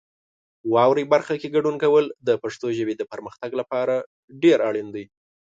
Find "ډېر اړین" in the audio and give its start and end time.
4.43-4.87